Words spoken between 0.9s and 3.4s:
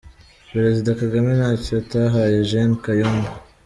Kagame ntacyo atahaye Gen. Kayumba.